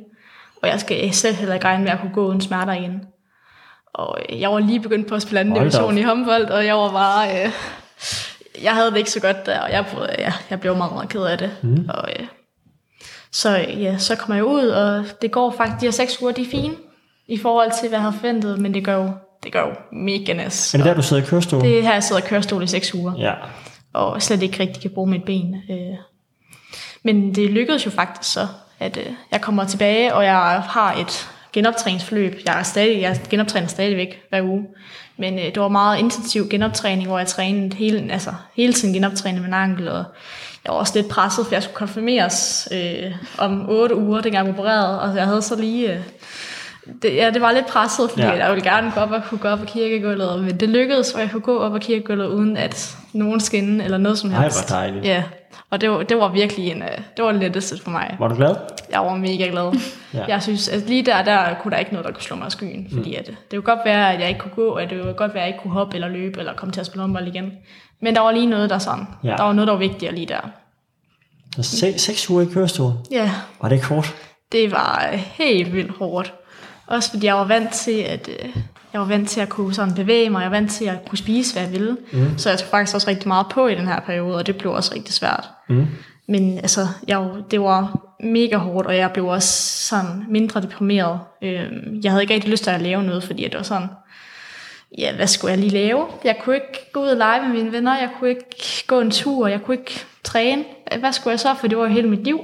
[0.63, 3.01] Og jeg skal slet heller ikke regne med at kunne gå uden smerter igen.
[3.95, 5.83] Og øh, jeg var lige begyndt på at spille anden Hold da op.
[5.91, 7.45] division i håndbold, og jeg var bare...
[7.45, 7.51] Øh,
[8.63, 9.85] jeg havde det ikke så godt der, og jeg,
[10.19, 11.51] ja, jeg blev meget, meget ked af det.
[11.63, 11.89] Mm.
[11.95, 12.27] Og, øh,
[13.33, 16.43] Så ja, så kommer jeg ud, og det går faktisk, de her seks uger, de
[16.43, 16.75] er fine
[17.29, 19.11] i forhold til, hvad jeg havde forventet, men det gør jo,
[19.43, 20.75] det gør jo mega næs.
[20.75, 21.61] Er det der, du sidder i kørestol?
[21.63, 23.33] Det er her, jeg sidder og kørestol i seks uger, Ja.
[23.95, 25.57] og slet ikke rigtig kan bruge mit ben.
[25.71, 25.97] Øh.
[27.05, 28.47] Men det lykkedes jo faktisk så,
[28.79, 31.29] at øh, jeg kommer tilbage, og jeg har et
[31.59, 32.41] genoptræningsforløb.
[32.47, 34.67] Jeg, er stadig, jeg genoptræner stadigvæk hver uge.
[35.17, 39.43] Men øh, det var meget intensiv genoptræning, hvor jeg trænede hele, altså, hele tiden genoptrænede
[39.43, 40.05] min ankel, og
[40.65, 44.55] jeg var også lidt presset, for jeg skulle konfirmeres øh, om 8 uger, dengang jeg
[44.55, 45.93] opererede, og jeg havde så lige...
[45.93, 46.01] Øh,
[47.03, 48.31] det, ja, det var lidt presset, fordi Ja.
[48.45, 51.21] jeg ville gerne gå op og kunne gå op ad kirkegulvet, men det lykkedes, og
[51.21, 54.69] jeg kunne gå op ad kirkegulvet, uden at nogen skinne eller noget som helst.
[54.69, 55.05] hvor dejligt.
[55.05, 55.23] Ja,
[55.71, 58.17] og det var, det var virkelig en, øh, det var letteste for mig.
[58.19, 58.55] Var du glad?
[58.93, 59.73] Jeg var mega glad.
[60.15, 60.25] Ja.
[60.29, 62.53] Jeg synes, at lige der, der kunne der ikke noget, der kunne slå mig af
[62.53, 62.89] skyen.
[62.91, 62.97] Mm.
[62.97, 65.35] Fordi at, det kunne godt være, at jeg ikke kunne gå, at det kunne godt
[65.35, 67.53] være, at jeg ikke kunne hoppe eller løbe, eller komme til at spille håndbold igen.
[68.03, 69.07] Men der var lige noget, der sådan.
[69.25, 69.35] Ja.
[69.39, 70.51] Der var noget, der var vigtigere lige der.
[71.63, 72.93] Så se, seks uger i kørestol.
[73.11, 73.31] Ja,
[73.63, 74.15] Var det ikke hårdt?
[74.53, 76.35] det var øh, helt vildt hårdt.
[76.89, 78.57] Også fordi jeg var vant til, at øh,
[78.93, 81.19] jeg var vant til at kunne sådan bevæge mig, jeg var vant til at kunne
[81.19, 81.97] spise, hvad jeg ville.
[82.13, 82.39] Mm.
[82.39, 84.73] Så jeg tog faktisk også rigtig meget på i den her periode, og det blev
[84.73, 85.49] også rigtig svært.
[85.69, 85.87] Mm.
[86.29, 91.21] Men altså, jeg, det var mega hårdt, og jeg blev også sådan mindre deprimeret.
[91.43, 93.89] Øhm, jeg havde ikke rigtig lyst til at lave noget, fordi det var sådan,
[94.99, 96.07] ja, hvad skulle jeg lige lave?
[96.25, 98.45] Jeg kunne ikke gå ud og lege med mine venner, jeg kunne ikke
[98.87, 100.65] gå en tur, jeg kunne ikke træne.
[100.99, 102.41] Hvad skulle jeg så, for det var jo hele mit liv.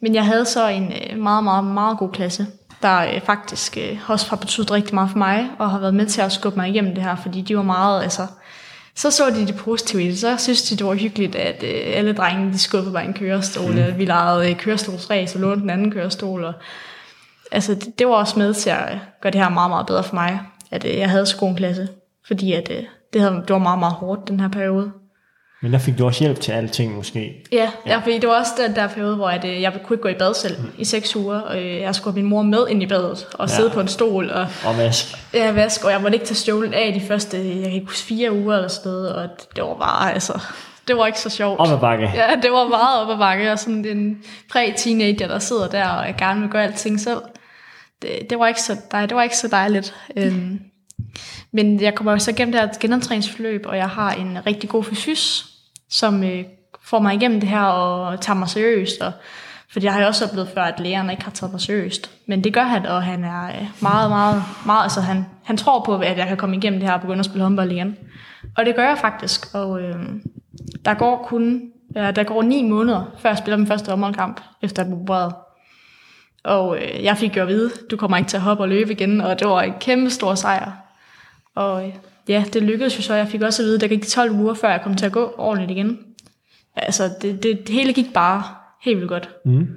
[0.00, 2.46] Men jeg havde så en øh, meget, meget, meget god klasse,
[2.82, 6.06] der øh, faktisk øh, også har betydet rigtig meget for mig, og har været med
[6.06, 8.26] til at skubbe mig igennem det her, fordi de var meget, altså,
[8.94, 10.18] så så de det positive i det.
[10.18, 13.14] Så synes de, det var hyggeligt, at øh, alle drengene, de skubbede mig i en
[13.14, 13.72] kørestol.
[13.72, 13.98] Mm.
[13.98, 16.44] Vi legede øh, kørestolsræs og lånte den anden kørestol.
[16.44, 16.54] Og,
[17.52, 20.02] altså, det, det var også med til at øh, gøre det her meget, meget bedre
[20.02, 20.40] for mig,
[20.70, 21.88] at øh, jeg havde så god en klasse.
[22.26, 24.92] Fordi at, øh, det, havde, det var meget, meget hårdt, den her periode.
[25.62, 27.44] Men der fik du også hjælp til alting måske.
[27.52, 27.98] Ja, ja.
[27.98, 30.14] fordi det var også den der periode, hvor at, øh, jeg kunne ikke gå i
[30.14, 30.68] bad selv mm.
[30.78, 31.40] i seks uger.
[31.40, 33.54] Og øh, jeg skulle have min mor med ind i badet og Ja.
[33.54, 35.06] sidde på en stol og Og vask.
[35.34, 35.86] ja, vaske.
[35.86, 38.54] Og jeg måtte ikke tage støvlen af de første, jeg kan ikke huske, fire uger
[38.56, 39.14] eller sådan noget.
[39.14, 40.40] Og det var bare, altså,
[40.88, 41.60] det var ikke så sjovt.
[41.60, 42.10] Op ad bakke.
[42.14, 44.18] Ja, det var meget op ad bakke, og sådan en
[44.52, 47.20] præ-teenager, der sidder der og gerne vil gøre alting selv.
[48.02, 49.94] Det, det, var, ikke så, dej, det var ikke så dejligt.
[50.16, 50.60] Øhm,
[51.52, 55.46] men jeg kommer så igennem det her genoptræningsforløb, og jeg har en rigtig god fysys,
[55.90, 56.44] som øh,
[56.82, 59.00] får mig igennem det her og tager mig seriøst.
[59.00, 59.12] Og,
[59.72, 62.10] fordi jeg har jo også oplevet før, at lærerne ikke har taget mig seriøst.
[62.26, 65.84] Men det gør han, og han er øh, meget, meget, meget, altså han, han tror
[65.84, 67.96] på, at jeg kan komme igennem det her og begynde at spille håndbold igen.
[68.56, 69.96] Og det gør jeg faktisk, og øh,
[70.84, 71.62] der går kun
[71.96, 75.30] Øh, der går ni måneder, før jeg spiller min første håndboldkamp, efter at jeg blev.
[76.44, 78.92] Og øh, jeg fik jo at vide, du kommer ikke til at hoppe og løbe
[78.92, 80.72] igen, og det var en kæmpe stor sejr.
[81.56, 81.92] Og
[82.28, 83.14] ja, det lykkedes jo så.
[83.14, 85.12] Jeg fik også at vide, der gik de 12 uger, før jeg kom til at
[85.12, 85.98] gå ordentligt igen.
[86.76, 88.42] Altså, det, det, det hele gik bare
[88.82, 89.30] helt vildt godt.
[89.44, 89.68] Mm.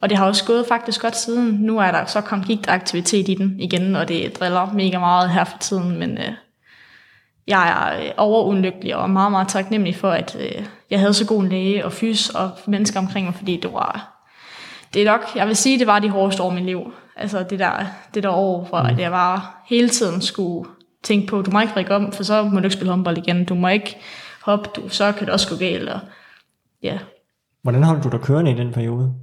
[0.00, 1.54] Og det har også gået faktisk godt siden.
[1.54, 5.44] Nu er der så kommet gigtaktivitet i den igen, og det driller mega meget her
[5.44, 6.32] for tiden, men øh,
[7.46, 11.42] jeg er øh, overunlykkelig og meget, meget taknemmelig for, at øh, jeg havde så god
[11.42, 14.24] en læge og fys og mennesker omkring mig, fordi det var,
[14.94, 16.92] det er nok, jeg vil sige, det var de hårdeste år i mit liv.
[17.16, 18.98] Altså det der, det der år, hvor mm.
[18.98, 20.68] jeg var hele tiden skulle
[21.02, 23.44] tænke på, du må ikke række om, for så må du ikke spille håndbold igen.
[23.44, 23.96] Du må ikke
[24.42, 25.88] hoppe, du, så kan det også gå galt.
[25.88, 26.00] Og,
[26.82, 26.98] ja,
[27.62, 29.14] Hvordan holdt du dig kørende i den periode?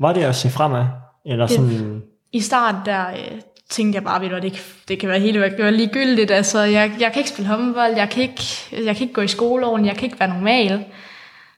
[0.00, 0.84] Var det at se fremad?
[1.26, 2.02] Eller Det- sådan...
[2.32, 3.40] i starten der øh,
[3.70, 6.30] tænkte jeg bare, ved du, det, kan- det kan være helt det kan være ligegyldigt.
[6.30, 8.42] Altså, jeg, jeg kan ikke spille håndbold, jeg kan ikke,
[8.84, 10.84] jeg kan ikke gå i skoleåren, jeg kan ikke være normal.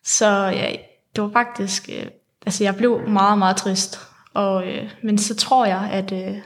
[0.05, 0.67] Så ja,
[1.17, 2.07] det var faktisk, øh,
[2.47, 4.01] altså jeg blev meget, meget trist.
[4.35, 6.37] Og, øh, men så tror jeg, at øh,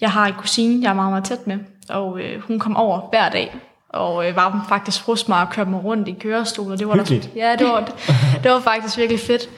[0.00, 3.08] jeg har en kusine, jeg er meget, meget tæt med, og øh, hun kom over
[3.10, 3.56] hver dag,
[3.88, 6.72] og øh, var faktisk hos mig og kørte mig rundt i kørestol.
[6.72, 7.34] Og det var Hyggeligt.
[7.34, 7.80] Der, ja, det var,
[8.42, 9.48] det var faktisk virkelig fedt.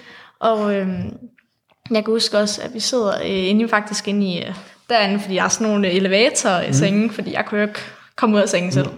[0.40, 0.88] Og øh,
[1.90, 4.54] jeg kan huske også, at vi sidder øh, inde, faktisk inde i, øh,
[4.88, 7.80] derinde, fordi jeg har sådan nogle elevatorer i sengen, fordi jeg kunne jo ikke
[8.16, 8.88] komme ud af sengen selv.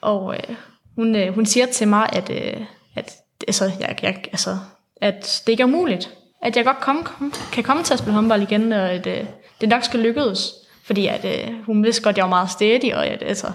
[0.00, 0.56] Og øh,
[0.96, 2.60] hun, øh, hun siger til mig, at, øh,
[2.96, 3.12] at,
[3.48, 4.58] altså, jeg, jeg, altså,
[5.00, 6.10] at det ikke er umuligt.
[6.42, 9.24] At jeg godt komme, kom, kan komme til at spille håndbold igen, og at øh,
[9.60, 10.52] det nok skal lykkes.
[10.84, 13.46] Fordi at, øh, hun vidste godt, at jeg var meget stedig, og at, altså,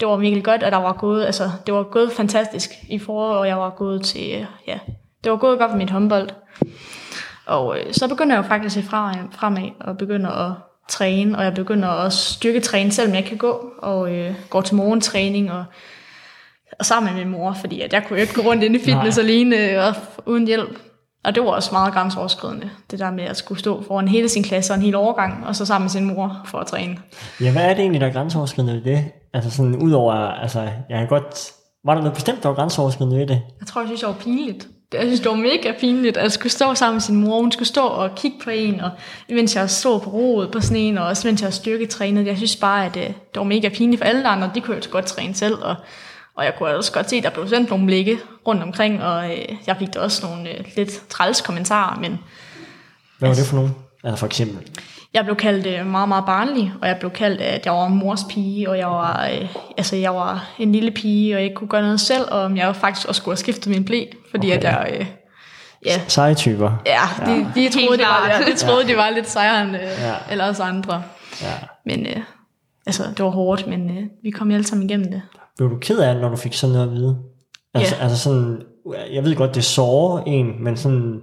[0.00, 3.38] det var virkelig godt, at der var gået, altså, det var gået fantastisk i foråret,
[3.38, 4.78] og jeg var gået til, øh, ja,
[5.24, 6.28] det var gået godt for mit håndbold.
[7.46, 10.52] Og øh, så begynder jeg jo faktisk at se fremad og begynder at
[10.88, 15.52] træne, og jeg begynder også styrketræne, selvom jeg kan gå, og øh, går til morgentræning
[15.52, 15.64] og,
[16.78, 18.84] og sammen med min mor, fordi at jeg kunne jo ikke gå rundt inde i
[18.84, 19.24] fitness Nej.
[19.24, 19.94] alene og
[20.26, 20.78] uden hjælp.
[21.24, 24.42] Og det var også meget grænseoverskridende, det der med at skulle stå foran hele sin
[24.42, 26.96] klasse og en hel overgang, og så sammen med sin mor for at træne.
[27.40, 29.04] Ja, hvad er det egentlig, der er grænseoverskridende ved det?
[29.34, 31.52] Altså sådan udover, altså, jeg kan godt...
[31.84, 33.42] Var der noget bestemt, der var grænseoverskridende ved det?
[33.60, 34.68] Jeg tror, jeg synes, jeg var pinligt.
[34.92, 37.40] jeg synes, det var mega pinligt, at skulle stå sammen med sin mor.
[37.40, 38.90] Hun skulle stå og kigge på en, og
[39.28, 42.26] mens jeg stod på roet på sådan en, og også mens jeg styrketrænede.
[42.26, 44.50] Jeg synes bare, at øh, det var mega pinligt for alle andre.
[44.54, 45.74] De kunne jo godt træne selv, og,
[46.36, 49.30] og jeg kunne også godt se, at der blev sendt nogle blikke rundt omkring, og
[49.30, 52.18] øh, jeg fik da også nogle øh, lidt træls kommentarer, men
[53.18, 53.74] Hvad var det for nogen?
[54.04, 54.68] Altså for eksempel.
[55.14, 58.20] jeg blev kaldt øh, meget, meget barnlig, og jeg blev kaldt, at jeg var mors
[58.30, 61.68] pige, og jeg var, øh, altså, jeg var en lille pige, og jeg ikke kunne
[61.68, 64.56] gøre noget selv, og jeg faktisk også skulle have skiftet min blæ, fordi Okay.
[64.56, 64.96] at jeg...
[65.00, 65.06] Øh,
[65.86, 66.70] ja, Seje typer.
[66.86, 70.08] ja, de, de troede, det var, de troede, det var lidt sejere end øh, Ja.
[70.08, 70.14] ja.
[70.30, 71.02] eller os andre.
[71.42, 71.52] Ja.
[71.86, 72.16] Men øh,
[72.86, 75.22] altså, det var hårdt, men øh, vi kom alle sammen igennem det.
[75.56, 77.18] Blev du ked af det, når du fik sådan noget at vide?
[77.74, 78.02] Altså, Ja.
[78.02, 78.62] altså sådan,
[79.12, 81.20] jeg ved godt, det sårer en, men sådan,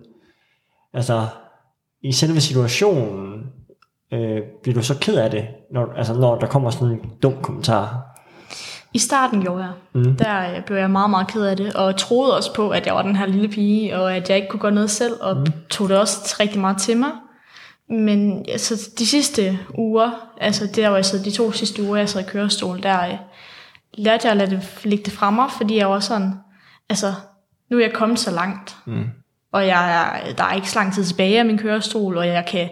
[0.93, 1.27] altså,
[2.03, 3.43] i selve situationen,
[4.13, 7.33] øh, bliver du så ked af det, når, altså, når der kommer sådan en dum
[7.41, 8.07] kommentar?
[8.93, 9.71] I starten gjorde jeg.
[9.93, 10.15] Mm.
[10.15, 12.95] Der øh, blev jeg meget, meget ked af det, og troede også på, at jeg
[12.95, 15.45] var den her lille pige, og at jeg ikke kunne gøre noget selv, og mm.
[15.69, 17.09] tog det også rigtig meget til mig.
[17.89, 22.09] Men altså, de sidste uger, altså der var jeg så de to sidste uger, jeg
[22.09, 23.13] sad i kørestol, der øh,
[23.93, 26.33] lærte jeg at lade det ligge det fra mig, fordi jeg var sådan,
[26.89, 27.13] altså,
[27.69, 29.05] nu er jeg kommet så langt, Mm.
[29.51, 32.45] og jeg er, der er ikke så lang tid tilbage af min kørestol, og jeg
[32.45, 32.69] kan,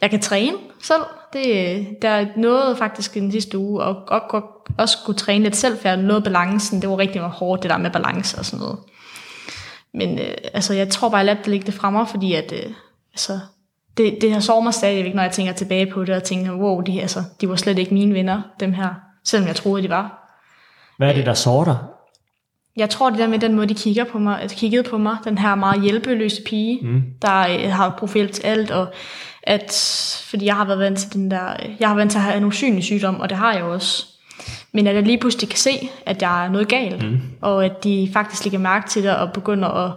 [0.00, 1.02] jeg kan træne selv.
[1.32, 4.44] Det, der er noget faktisk den sidste uge, og godt, godt,
[4.78, 6.82] også kunne træne lidt selv, for jeg nåede balancen.
[6.82, 8.78] Det var rigtig hårdt, det der med balance og sådan noget.
[9.94, 12.52] Men øh, altså, jeg tror bare, jeg lærte det ligge det fra mig, fordi at,
[12.52, 12.72] øh,
[13.12, 13.38] altså,
[13.96, 16.80] det, det har sovet mig stadigvæk, når jeg tænker tilbage på det, og tænker, wow,
[16.80, 18.88] de, altså, de var slet ikke mine venner, dem her,
[19.24, 20.19] selvom jeg troede, de var.
[21.00, 21.76] Hvad er det, der sårer dig?
[22.76, 25.16] Jeg tror, det der med den måde, de kigger på mig, at kiggede på mig,
[25.24, 27.02] den her meget hjælpeløse pige, Mm.
[27.22, 28.86] der øh, har profil til alt, og
[29.42, 29.72] at,
[30.30, 32.24] fordi jeg har været vant til den der, øh, jeg har været vant til at
[32.24, 34.06] have en usynlig sygdom, og det har jeg også.
[34.72, 37.20] Men at jeg lige pludselig kan se, at jeg er noget galt, mm.
[37.40, 39.92] og at de faktisk lægger mærke til det, og begynder at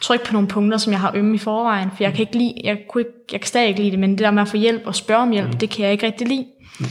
[0.00, 2.54] trykke på nogle punkter, som jeg har ømme i forvejen, for jeg kan ikke lide,
[2.64, 4.56] jeg, kunne ikke, jeg kan stadig ikke lide det, men det der med at få
[4.56, 5.58] hjælp og spørge om hjælp, mm.
[5.58, 6.46] det kan jeg ikke rigtig lide.
[6.80, 6.86] Mm.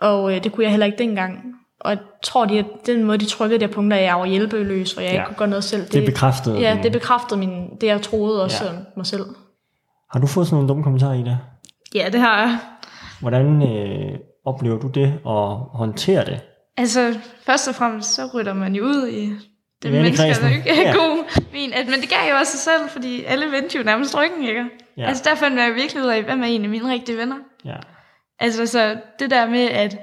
[0.00, 1.56] Og øh, det kunne jeg heller ikke dengang.
[1.86, 4.26] Og jeg tror, de, at den måde, de trykkede de her punkter, at jeg var
[4.26, 5.14] hjælpeløs, og jeg Ja.
[5.16, 5.86] ikke kunne gøre noget selv.
[5.88, 8.70] Det bekræftede Ja, det bekræftede min, det, jeg troede også Ja.
[8.96, 9.24] mig selv.
[10.10, 11.38] Har du fået sådan nogle dumme kommentarer i det?
[11.94, 12.58] Ja, det har jeg.
[13.20, 16.40] Hvordan øh, oplever du det og håndterer det?
[16.76, 19.32] Altså, først og fremmest, så rytter man jo ud i
[19.82, 20.92] det mennesker, der ikke er Ja.
[20.96, 21.72] god vin.
[21.72, 24.60] At, men det gav jo også sig selv, fordi alle vendte jo nærmest ryggen, ikke?
[24.96, 25.02] Ja.
[25.02, 25.08] Ja.
[25.08, 27.36] Altså, der fandt jeg virkelig ud af, hvem er egentlig mine rigtige venner.
[27.64, 27.76] Ja.
[28.40, 29.98] Altså, så det der med, at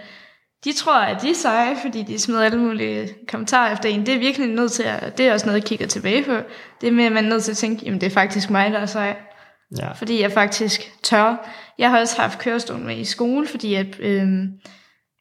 [0.63, 4.13] de tror, at de er seje, fordi de smider alle mulige kommentarer efter en, det
[4.13, 6.35] er virkelig nødt til at, det er også noget, jeg kigger tilbage på.
[6.81, 8.71] Det er med, at man er nødt til at tænke, jamen det er faktisk mig,
[8.71, 9.15] der er sej.
[9.79, 9.91] Ja.
[9.91, 11.49] Fordi jeg faktisk tør.
[11.77, 14.47] Jeg har også haft kørestol med i skole, fordi at, øhm,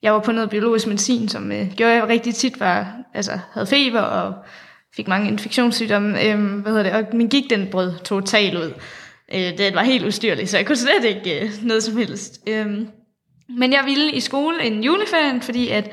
[0.02, 3.38] jeg var på noget biologisk medicin, som øh, gjorde, at jeg rigtig tit var, altså,
[3.52, 4.35] havde feber og
[4.96, 6.24] fik mange infektionssygdomme.
[6.24, 6.92] Øhm, hvad hedder det?
[6.92, 8.72] Og min gik, den brød totalt ud.
[9.35, 12.40] Øh, det var helt ustyrligt, så jeg kunne slet ikke øh, noget som helst.
[12.48, 12.88] Øhm,
[13.59, 15.91] men jeg ville i skole en juleferien, fordi at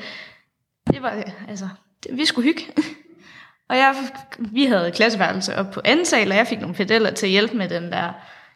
[0.92, 1.68] det var, altså,
[2.02, 2.66] det, vi skulle hygge.
[3.70, 3.94] og jeg,
[4.38, 7.56] vi havde klasseværelse op på anden sal, og jeg fik nogle pedeller til at hjælpe
[7.56, 8.12] med den der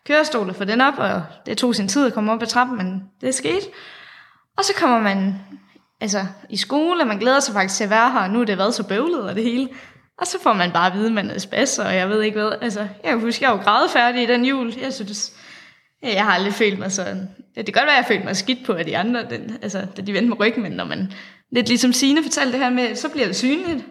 [0.06, 2.76] kørestol og få den op, og det tog sin tid at komme op ad trappen,
[2.76, 3.66] men det skete.
[4.56, 5.34] Og så kommer man
[6.00, 8.44] altså, i skole, og man glæder sig faktisk til at være her, og nu er
[8.44, 9.68] det været så bøvlet og det hele.
[10.18, 12.38] Og så får man bare at vide, at man er spas, og jeg ved ikke
[12.38, 12.52] hvad.
[12.60, 14.74] Altså, jeg husker, jeg var grædefærdig i den jul.
[14.82, 15.32] Jeg synes,
[16.12, 17.28] jeg har aldrig følt mig sådan.
[17.56, 19.56] Ja, det kan godt være, at jeg følte mig skidt på af de andre, den,
[19.62, 21.12] altså, da de vendte med ryggen, men når man
[21.52, 23.84] lidt ligesom Signe fortalte det her med, så bliver det synligt.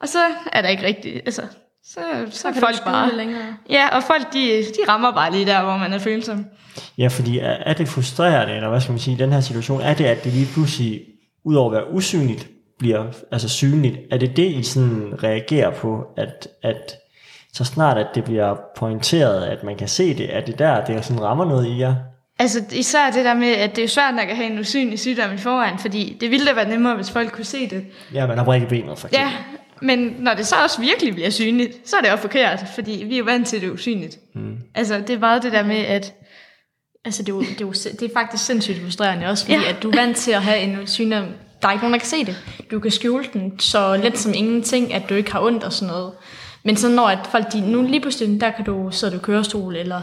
[0.00, 0.18] Og så
[0.52, 1.42] er der ikke rigtigt, altså,
[1.84, 2.00] så,
[2.30, 3.16] så, så er folk bare...
[3.16, 3.56] længere.
[3.70, 6.46] Ja, og folk, de, de rammer bare lige der, hvor man er følsom.
[6.98, 9.80] Ja, fordi er, er det frustrerende, eller hvad skal man sige, i den her situation,
[9.80, 11.00] er det, at det lige pludselig,
[11.44, 13.98] udover at være usynligt, bliver altså synligt?
[14.10, 16.94] Er det det, I sådan reagerer på, at, at
[17.52, 21.04] så snart at det bliver pointeret, at man kan se det, er det der, det
[21.04, 21.94] sådan rammer noget i jer?
[22.38, 24.98] Altså især det der med, at det er jo svært nok at have en usynlig
[24.98, 27.84] sygdom i forvejen, fordi det ville da være nemmere, hvis folk kunne se det.
[28.14, 29.30] Ja, man har brækket benet, for eksempel.
[29.30, 29.32] Ja,
[29.80, 33.14] men når det så også virkelig bliver synligt, så er det også forkert, fordi vi
[33.14, 34.18] er jo vant til, at det er usynligt.
[34.34, 34.56] Mm.
[34.74, 36.14] Altså det er meget det der med, at
[37.04, 39.68] Altså, det er, jo, det, er jo, det er faktisk sindssygt frustrerende også, fordi ja.
[39.68, 41.24] at du er vant til at have en sygdom,
[41.62, 42.36] der er ikke nogen, der kan se det.
[42.70, 45.92] Du kan skjule den så let som ingenting, at du ikke har ondt og sådan
[45.92, 46.12] noget.
[46.64, 49.76] Men så når at folk, de, nu lige pludselig, der kan du sidde i kørestol,
[49.76, 50.00] eller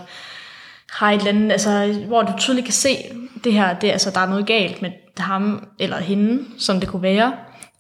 [0.91, 2.95] har et eller andet, altså, hvor du tydeligt kan se,
[3.43, 7.01] det her, det, altså, der er noget galt med ham eller hende, som det kunne
[7.01, 7.33] være.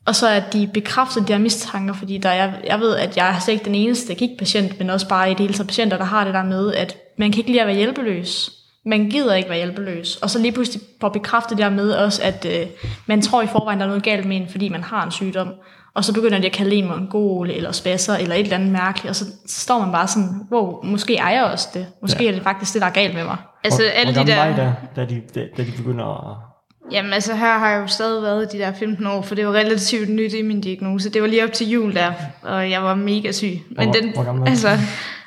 [0.05, 3.35] Og så at de bekræfter de her mistanker, fordi der, jeg, jeg ved, at jeg
[3.35, 6.05] er slet ikke den eneste gik-patient, men også bare i det hele taget patienter, der
[6.05, 8.51] har det der med, at man kan ikke lide at være hjælpeløs.
[8.85, 10.15] Man gider ikke være hjælpeløs.
[10.15, 12.67] Og så lige pludselig får bekræftet det der med også, at øh,
[13.05, 15.47] man tror i forvejen, der er noget galt med en, fordi man har en sygdom.
[15.93, 19.09] Og så begynder de at kalde en mongol, eller spasser, eller et eller andet mærkeligt,
[19.09, 21.87] og så, står man bare sådan, wow, måske ejer jeg også det.
[22.01, 22.29] Måske ja.
[22.29, 23.37] er det faktisk det, der er galt med mig.
[23.63, 24.37] Altså hvor, alle hvor de der...
[24.37, 26.48] var I da, da, de, da, da de begynder at...
[26.91, 29.53] Jamen altså her har jeg jo stadig været de der 15 år, for det var
[29.53, 31.09] relativt nyt i min diagnose.
[31.09, 33.59] Det var lige op til jul der, og jeg var mega syg.
[33.69, 34.69] Men Hvor- den, hvor gammel altså,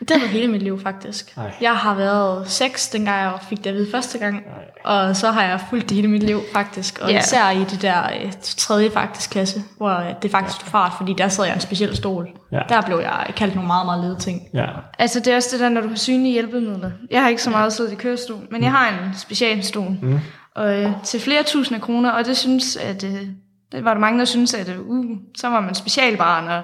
[0.09, 1.33] Det var hele mit liv faktisk.
[1.37, 1.51] Ej.
[1.61, 4.43] Jeg har været 6, dengang jeg fik det at vide første gang.
[4.85, 6.99] Og så har jeg fulgt det hele mit liv faktisk.
[7.03, 7.19] Og Ja.
[7.19, 11.29] især i det der øh, tredje faktisk klasse, hvor det faktisk tog fart, fordi der
[11.29, 12.29] sad jeg i en speciel stol.
[12.53, 12.61] Ja.
[12.69, 14.43] Der blev jeg kaldt nogle meget, meget lede ting.
[14.55, 14.67] Ja,
[14.99, 16.91] altså det er også det der, når du har synlige hjælpemidler.
[17.11, 19.89] Jeg har ikke så meget siddet i kørestol, men jeg har en specialstol.
[20.03, 20.19] Mm.
[20.55, 23.27] Og øh, til flere tusinde kroner, og det synes, at øh,
[23.73, 26.63] det var der mange, der synes, at øh, uh, så var man specialbarn, og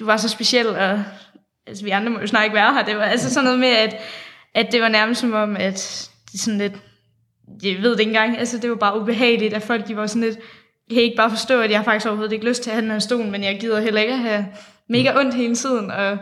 [0.00, 1.02] du var så speciel, og
[1.66, 2.84] altså, vi andre må jo snart ikke være her.
[2.84, 3.96] Det var altså sådan noget med, at,
[4.54, 6.72] at det var nærmest som om, at det sådan lidt,
[7.62, 10.22] jeg ved det ikke engang, altså det var bare ubehageligt, at folk de var sådan
[10.22, 10.38] lidt,
[10.88, 12.90] jeg kan ikke bare forstå, at jeg faktisk overhovedet ikke lyst til at have den
[12.90, 14.46] her stol, men jeg gider heller ikke at have
[14.88, 16.18] mega ondt hele tiden, og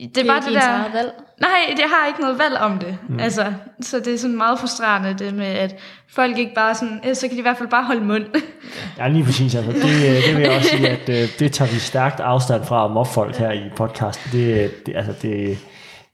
[0.00, 0.92] det, det var det der...
[0.92, 1.12] valg.
[1.40, 2.98] Nej, jeg har ikke noget valg om det.
[3.08, 3.20] Mm.
[3.20, 5.76] Altså, så det er sådan meget frustrerende, det med, at
[6.10, 8.24] folk ikke bare sådan, "Øh, så kan de i hvert fald bare holde mund.
[8.98, 9.54] ja lige præcis.
[9.54, 12.64] Altså, det, øh, det vil jeg også sige, at øh, det tager vi stærkt afstand
[12.64, 14.32] fra om folk her i podcasten.
[14.32, 15.58] Det, det, altså, det,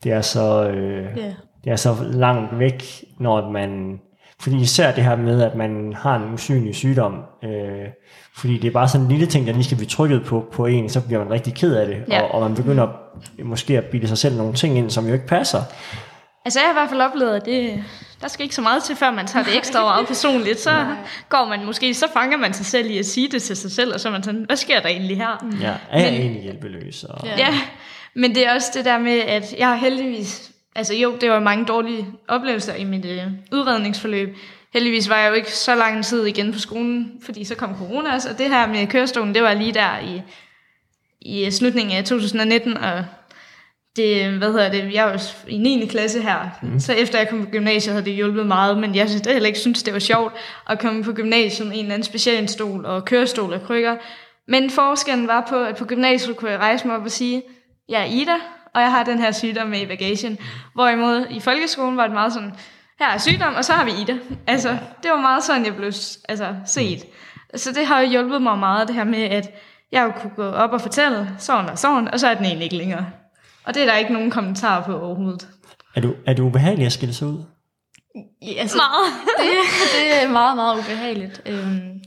[0.04, 0.68] det er så...
[0.70, 1.32] Øh, Ja.
[1.64, 2.84] det er så langt væk,
[3.20, 3.98] når man...
[4.40, 7.50] Fordi især det her med, at man har en usynlig sygdom, øh,
[8.36, 10.66] fordi det er bare sådan en lille ting, der lige skal blive trykket på, på
[10.66, 12.22] en, så bliver man rigtig ked af det, Ja.
[12.22, 12.88] og, og man begynder
[13.44, 15.58] måske at bilde sig selv nogle ting ind, som jo ikke passer.
[16.44, 17.84] Altså, jeg har i hvert fald oplevet, at det,
[18.20, 20.60] der skal ikke så meget til, før man tager det ekstra meget personligt.
[20.60, 20.70] Så
[21.28, 23.94] går man måske, så fanger man sig selv i at sige det til sig selv,
[23.94, 25.46] og så er man sådan, hvad sker der egentlig her?
[25.60, 27.04] Ja, er jeg egentlig hjælpeløs?
[27.04, 27.36] Og, Ja.
[27.38, 27.48] Ja,
[28.16, 30.50] men det er også det der med, at jeg har heldigvis...
[30.76, 34.36] Altså jo, det var mange dårlige oplevelser i mit øh, udredningsforløb.
[34.72, 38.14] Heldigvis var jeg jo ikke så lang tid igen på skolen, fordi så kom corona
[38.14, 40.22] også, og det her med kørestolen, det var lige der i,
[41.20, 43.04] i slutningen af 2019, og
[43.96, 45.86] det, hvad hedder det, jeg var i 9.
[45.86, 46.80] klasse her, mm.
[46.80, 49.58] så efter jeg kom på gymnasiet, havde det hjulpet meget, men jeg synes heller ikke
[49.58, 50.32] synes, det var sjovt
[50.70, 53.96] at komme på gymnasiet med en eller anden specialstol og kørestol og krykker.
[54.48, 57.42] Men forskellen var på, at på gymnasiet kunne jeg rejse mig op og sige,
[57.88, 58.36] jeg er Ida,
[58.74, 60.38] og jeg har den her sygdom med i bagagen.
[60.74, 62.52] Hvorimod i folkeskolen var det meget sådan,
[62.98, 64.18] her er sygdom, og så har vi Ida.
[64.46, 64.68] Altså,
[65.02, 65.92] det var meget sådan, jeg blev
[66.28, 67.04] altså, set.
[67.54, 69.50] Så det har jo hjulpet mig meget, det her med, at
[69.92, 72.64] jeg jo kunne gå op og fortælle sådan og sådan, og så er den egentlig
[72.64, 73.06] ikke længere.
[73.64, 75.48] Og det er der ikke nogen kommentarer på overhovedet.
[75.94, 77.42] er, du, er du ubehagelig at skille sig ud?
[78.42, 79.12] Ja, altså, Meget.
[79.38, 79.48] det,
[79.94, 81.42] det er meget, meget ubehageligt.
[81.46, 82.00] Øhm,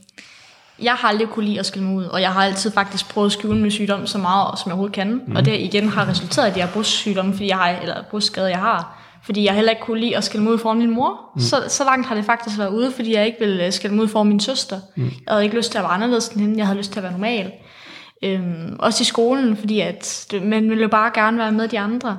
[0.82, 3.26] jeg har aldrig kunne lide at skille mig ud, og jeg har altid faktisk prøvet
[3.26, 5.22] at skjule min sygdom så meget, som jeg overhovedet kan.
[5.26, 5.36] Mm.
[5.36, 8.48] Og det igen har resulteret i, at jeg har brustsygdomme, fordi jeg har, eller brustskade,
[8.48, 8.98] jeg har.
[9.24, 11.20] Fordi jeg heller ikke kunne lide at skille mig ud foran min mor.
[11.34, 11.40] Mm.
[11.40, 14.02] Så, så langt har det faktisk været ude, fordi jeg ikke ville øh, skille mig
[14.02, 14.80] ud foran min søster.
[14.96, 15.02] Mm.
[15.04, 17.02] Jeg havde ikke lyst til at være anderledes end hende, jeg havde lyst til at
[17.02, 17.52] være normal.
[18.24, 22.18] Øhm, også i skolen, fordi at man ville jo bare gerne være med de andre.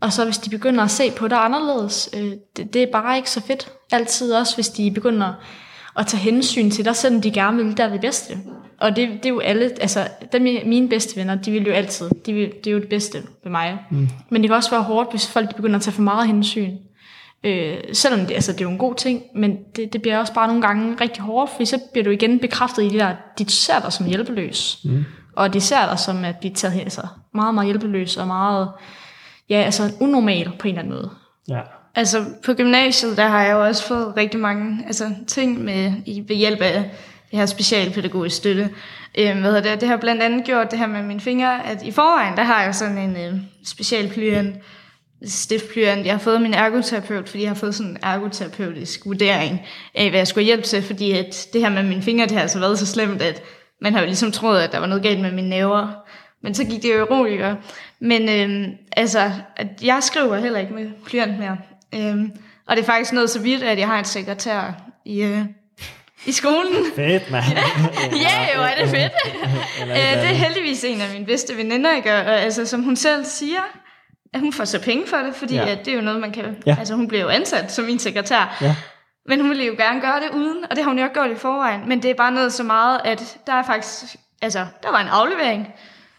[0.00, 3.16] Og så hvis de begynder at se på dig anderledes, øh, det, det er bare
[3.16, 3.68] ikke så fedt.
[3.92, 5.32] Altid også, hvis de begynder
[5.96, 8.38] at tage hensyn til dig, selvom de gerne vil der det bedste.
[8.80, 12.10] Og det, det er jo alle, altså dem, mine bedste venner, de vil jo altid,
[12.26, 13.78] de vil, det er jo det bedste ved mig.
[13.90, 14.08] Mm.
[14.30, 16.76] Men det kan også være hårdt, hvis folk de begynder at tage for meget hensyn.
[17.44, 20.34] Øh, selvom det, altså, det er jo en god ting, men det, det bliver også
[20.34, 23.50] bare nogle gange rigtig hårdt, fordi så bliver du igen bekræftet i det der, de
[23.50, 24.80] ser dig som hjælpeløs.
[24.84, 25.04] Mm.
[25.36, 27.02] Og de ser dig som at blive taget altså,
[27.34, 28.68] meget, meget hjælpeløs og meget,
[29.48, 31.10] ja, altså unormal på en eller anden måde.
[31.48, 31.60] Ja.
[31.94, 36.24] Altså på gymnasiet, der har jeg jo også fået rigtig mange altså, ting med i,
[36.28, 36.90] ved hjælp af
[37.30, 38.70] det her specialpædagogisk støtte.
[39.18, 39.80] Øhm, hvad hedder det?
[39.80, 42.62] det har blandt andet gjort det her med mine fingre, at i forvejen, der har
[42.62, 44.56] jeg sådan en øh, specialplyant,
[45.24, 46.06] stiftplyant.
[46.06, 49.60] Jeg har fået min ergoterapeut, fordi jeg har fået sådan en ergoterapeutisk vurdering
[49.94, 52.40] af, hvad jeg skulle hjælpe til, fordi at det her med mine fingre, det har
[52.40, 53.42] altså været så slemt, at
[53.80, 55.88] man har jo ligesom troet, at der var noget galt med mine næver.
[56.42, 57.56] Men så gik det jo roligere.
[58.00, 61.56] Men øh, altså, at jeg skriver heller ikke med blyant mere.
[61.94, 62.30] Øhm,
[62.68, 64.62] og det er faktisk noget så vidt, at jeg har en sekretær
[65.04, 65.40] i, øh,
[66.26, 66.84] i skolen.
[66.96, 67.44] Fedt, mand.
[68.26, 69.12] Ja, jo, er det fedt.
[69.80, 72.18] Eller Øh, eller det er heldigvis en af mine bedste veninder, gør.
[72.20, 73.60] Og altså, som hun selv siger,
[74.34, 75.68] at hun får så penge for det, fordi Ja.
[75.68, 76.56] at det er jo noget, man kan...
[76.66, 76.76] Ja.
[76.78, 78.56] Altså, hun bliver jo ansat som min sekretær.
[78.60, 78.76] Ja.
[79.28, 81.30] Men hun ville jo gerne gøre det uden, og det har hun jo også gjort
[81.30, 81.88] i forvejen.
[81.88, 84.16] Men det er bare noget så meget, at der er faktisk...
[84.42, 85.68] Altså, der var en aflevering,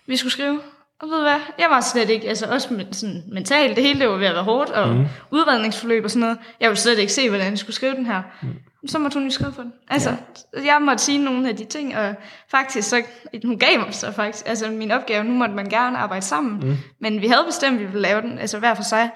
[0.07, 0.61] vi skulle skrive.
[1.01, 3.99] Og ved du hvad, jeg var slet ikke, altså også men- sådan mentalt, det hele
[3.99, 5.05] det var ved at være hårdt, og mm.
[5.31, 6.37] udredningsforløb og sådan noget.
[6.59, 8.21] Jeg ville slet ikke se, hvordan jeg skulle skrive den her.
[8.41, 8.49] Mm.
[8.87, 9.73] Så måtte hun jo skrive for den.
[9.89, 10.65] Altså, ja.
[10.65, 12.15] jeg måtte sige nogle af de ting, og
[12.51, 13.03] faktisk så,
[13.45, 16.69] hun gav mig så faktisk, altså min opgave, nu måtte man gerne arbejde sammen.
[16.69, 16.77] Mm.
[17.01, 19.09] Men vi havde bestemt, at vi ville lave den, altså hver for sig.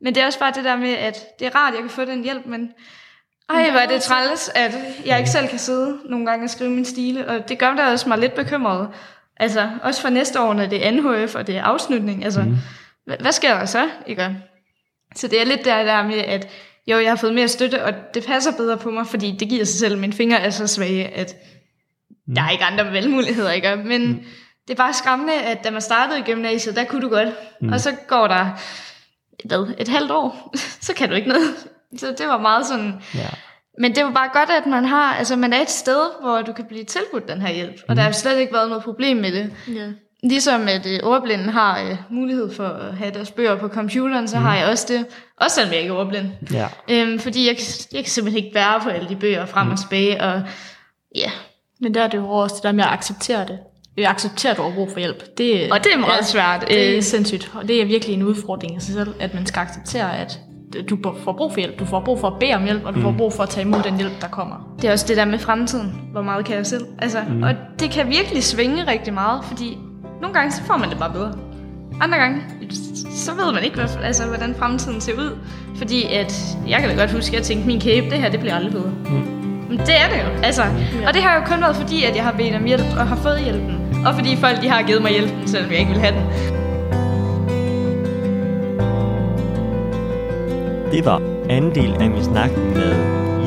[0.00, 1.90] Men det er også bare det der med, at det er rart, at jeg kan
[1.90, 2.70] få den hjælp, men
[3.50, 4.74] ej, hvor er det træls, at
[5.06, 7.90] jeg ikke selv kan sidde nogle gange og skrive min stile, og det gør da
[7.90, 8.88] også mig lidt bekymret
[9.42, 12.24] Altså, også for næste år, når det er NHF, og det er afslutning.
[12.24, 12.56] Altså, mm.
[13.20, 13.88] hvad, sker der så?
[14.06, 14.36] Ikke?
[15.16, 16.48] Så det er lidt der, der med, at
[16.86, 19.64] jo, jeg har fået mere støtte, og det passer bedre på mig, fordi det giver
[19.64, 21.36] sig selv, mine fingre er så svage, at
[22.26, 22.34] mm.
[22.34, 23.76] der er ikke andre valgmuligheder, ikke?
[23.76, 24.24] Men mm.
[24.68, 27.28] det er bare skræmmende, at da man startede i gymnasiet, der kunne du godt.
[27.60, 27.72] Mm.
[27.72, 28.46] Og så går der,
[29.44, 30.54] hvad, et halvt år,
[30.86, 31.68] så kan du ikke noget.
[31.96, 32.94] Så det var meget sådan...
[33.14, 33.28] Ja.
[33.82, 36.52] Men det var bare godt, at man har, altså man er et sted, hvor du
[36.52, 37.74] kan blive tilbudt den her hjælp.
[37.88, 37.96] Og mm.
[37.96, 39.52] der har slet ikke været noget problem med det.
[39.68, 39.86] Ja.
[40.22, 44.38] Ligesom at øh, ordblinde har øh, mulighed for at have deres bøger på computeren, så
[44.38, 44.44] mm.
[44.44, 45.06] har jeg også det.
[45.40, 46.26] Også selvom jeg ikke er ordblind.
[46.52, 46.68] Ja.
[46.90, 47.56] Øhm, fordi jeg,
[47.92, 49.72] jeg kan simpelthen ikke bære på alle de bøger frem mm.
[49.72, 50.22] og tilbage.
[50.22, 50.42] Og,
[51.14, 51.30] ja.
[51.80, 53.58] Men der er det jo også det der med at acceptere det.
[53.96, 55.38] Jeg accepterer, at du har brug for hjælp.
[55.38, 56.64] Det, og det er meget ja, svært.
[56.68, 57.02] Det er øh.
[57.02, 57.50] sindssygt.
[57.54, 60.38] Og det er virkelig en udfordring i sig selv, at man skal acceptere, at
[60.90, 61.78] du får brug for hjælp.
[61.78, 63.04] Du får brug for at bede om hjælp, og du mm.
[63.04, 64.74] får brug for at tage imod den hjælp, der kommer.
[64.82, 66.02] Det er også det der med fremtiden.
[66.12, 66.86] Hvor meget kan jeg selv?
[66.98, 67.42] Altså, mm.
[67.42, 69.78] Og det kan virkelig svinge rigtig meget, fordi
[70.20, 71.32] nogle gange så får man det bare bedre.
[72.00, 72.40] Andre gange,
[73.14, 75.38] så ved man ikke, hvad, altså, hvordan fremtiden ser ud.
[75.76, 78.40] Fordi at, jeg kan da godt huske, at jeg tænkte, min kæbe, det her, det
[78.40, 78.92] bliver aldrig bedre.
[79.04, 79.42] Mm.
[79.68, 80.42] Men det er det jo.
[80.42, 81.08] Altså, ja.
[81.08, 83.16] Og det har jo kun været fordi, at jeg har bedt om hjælp og har
[83.16, 84.04] fået hjælpen.
[84.06, 86.61] Og fordi folk de har givet mig hjælpen, selvom jeg ikke vil have den.
[90.92, 92.92] Det var anden del af min snak med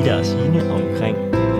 [0.02, 1.16] Ida og Signe omkring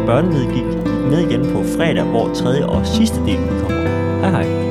[0.07, 0.65] børnenedgik
[1.11, 3.89] med igen på fredag, hvor tredje og sidste del kommer.
[4.21, 4.66] Hej hej.